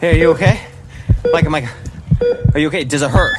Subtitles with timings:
[0.00, 0.66] Hey, are you okay?
[1.30, 1.70] Micah, Micah,
[2.54, 2.84] are you okay?
[2.84, 3.36] Does it hurt?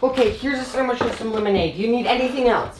[0.00, 1.74] Okay, here's a sandwich with some lemonade.
[1.74, 2.79] Do you need anything else?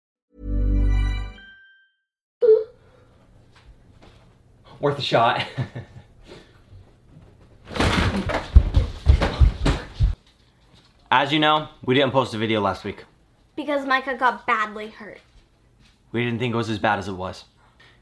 [4.81, 5.45] Worth a shot.
[11.11, 13.05] As you know, we didn't post a video last week.
[13.55, 15.19] Because Micah got badly hurt.
[16.11, 17.45] We didn't think it was as bad as it was.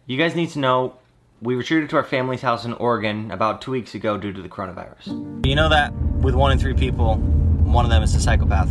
[0.06, 0.96] You guys need to know
[1.42, 4.48] we retreated to our family's house in Oregon about two weeks ago due to the
[4.50, 5.46] coronavirus.
[5.46, 8.70] You know that with one in three people, one of them is a psychopath.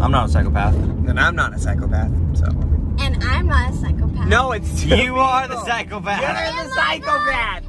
[0.00, 0.74] I'm not a psychopath.
[0.74, 2.46] And I'm not a psychopath, so.
[2.98, 4.28] And I'm not a psychopath.
[4.28, 6.20] No, it's two You are the psychopath.
[6.20, 7.64] You're the psychopath.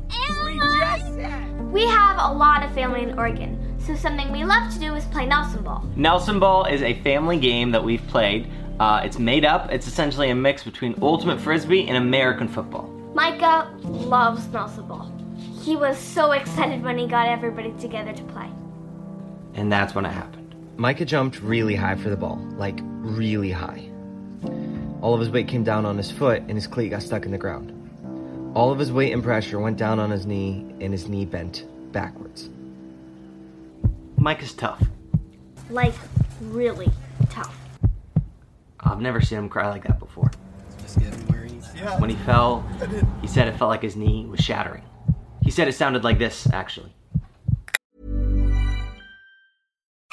[0.46, 1.62] We just said.
[1.72, 5.04] We have a lot of family in Oregon, so something we love to do is
[5.06, 5.84] play Nelson Ball.
[5.96, 8.50] Nelson Ball is a family game that we've played.
[8.80, 9.72] Uh, it's made up.
[9.72, 12.88] It's essentially a mix between ultimate frisbee and American football.
[13.14, 15.12] Micah loves Nelson Ball.
[15.62, 18.50] He was so excited when he got everybody together to play.
[19.56, 20.56] And that's when it happened.
[20.78, 23.90] Micah jumped really high for the ball, like really high.
[25.02, 27.32] All of his weight came down on his foot and his cleat got stuck in
[27.32, 27.72] the ground.
[28.56, 31.66] All of his weight and pressure went down on his knee and his knee bent
[31.92, 32.50] backwards.
[34.18, 34.82] Mike is tough.
[35.70, 35.94] Like,
[36.42, 36.90] really
[37.30, 37.56] tough.
[38.80, 40.32] I've never seen him cry like that before.
[40.82, 41.68] Just get him where he's.
[42.00, 42.62] When he fell,
[43.22, 44.84] he said it felt like his knee was shattering.
[45.44, 46.94] He said it sounded like this, actually.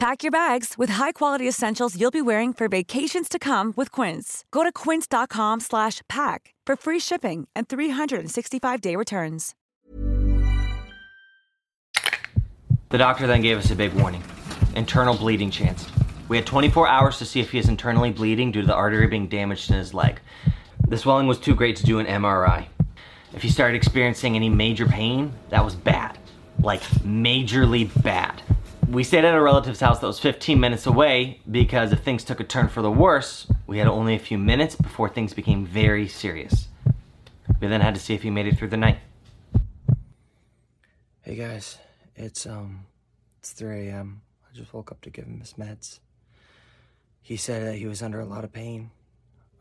[0.00, 4.46] Pack your bags with high-quality essentials you'll be wearing for vacations to come with Quince.
[4.50, 9.54] Go to quince.com slash pack for free shipping and 365-day returns.
[12.88, 14.22] The doctor then gave us a big warning
[14.74, 15.86] internal bleeding chance.
[16.28, 19.06] We had 24 hours to see if he is internally bleeding due to the artery
[19.06, 20.18] being damaged in his leg.
[20.88, 22.68] The swelling was too great to do an MRI.
[23.34, 26.16] If he started experiencing any major pain, that was bad.
[26.62, 28.42] Like, majorly bad.
[28.90, 32.40] We stayed at a relative's house that was 15 minutes away because if things took
[32.40, 36.08] a turn for the worse, we had only a few minutes before things became very
[36.08, 36.66] serious.
[37.60, 38.98] We then had to see if he made it through the night.
[41.22, 41.78] Hey guys,
[42.16, 42.86] it's um,
[43.38, 44.22] it's 3 a.m.
[44.50, 46.00] I just woke up to give him his meds.
[47.22, 48.90] He said that he was under a lot of pain,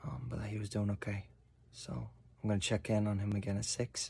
[0.03, 1.25] um, but that he was doing okay.
[1.71, 2.09] So
[2.43, 4.09] I'm gonna check in on him again at six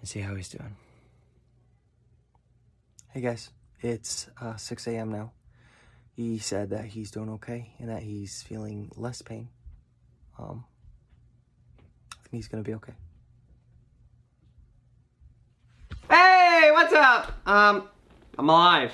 [0.00, 0.74] and see how he's doing.
[3.10, 3.50] Hey guys,
[3.82, 5.10] it's uh, 6 a.m.
[5.10, 5.32] now.
[6.14, 9.48] He said that he's doing okay and that he's feeling less pain.
[10.38, 10.64] Um,
[12.12, 12.92] I think he's gonna be okay.
[16.10, 17.32] Hey, what's up?
[17.46, 17.88] Um,
[18.38, 18.92] I'm alive.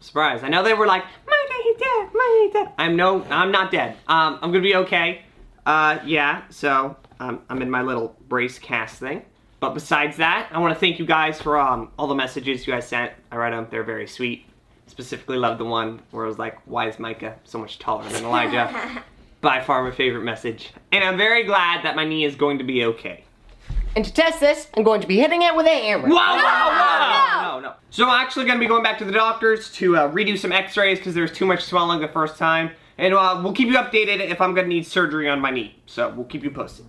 [0.00, 0.42] Surprise.
[0.44, 2.68] I know they were like, Micah, he's dead, Micah, he's dead.
[2.78, 3.96] I'm no, I'm not dead.
[4.06, 5.22] Um, I'm gonna be okay.
[5.66, 9.24] Uh, yeah, so, um, I'm in my little brace cast thing.
[9.60, 12.72] But besides that, I want to thank you guys for um, all the messages you
[12.72, 13.12] guys sent.
[13.32, 13.66] I read them.
[13.70, 14.44] They're very sweet.
[14.86, 18.24] Specifically love the one where it was like, why is Micah so much taller than
[18.24, 19.02] Elijah?
[19.40, 20.72] By far my favorite message.
[20.92, 23.24] And I'm very glad that my knee is going to be okay.
[23.94, 26.08] And to test this, I'm going to be hitting it with a hammer.
[26.08, 27.60] Whoa, whoa, whoa!
[27.60, 27.74] No, no.
[27.90, 30.52] So I'm actually going to be going back to the doctors to uh, redo some
[30.52, 32.70] x-rays because there was too much swelling the first time.
[32.96, 35.76] And uh, we'll keep you updated if I'm going to need surgery on my knee.
[35.86, 36.86] So we'll keep you posted.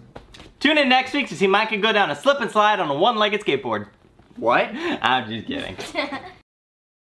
[0.60, 2.94] Tune in next week to see Micah go down a slip and slide on a
[2.96, 3.88] one-legged skateboard.
[4.36, 4.70] What?
[5.02, 5.78] I'm just kidding.